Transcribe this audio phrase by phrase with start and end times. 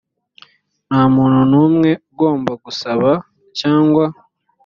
[0.87, 3.09] nta muntu n umwe ugomba gusaba
[3.59, 4.05] cyangwa